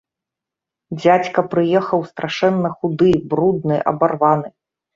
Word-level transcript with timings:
Дзядзька 1.01 1.43
прыехаў 1.51 1.99
страшэнна 2.13 2.73
худы, 2.81 3.11
брудны, 3.35 3.75
абарваны. 3.95 4.55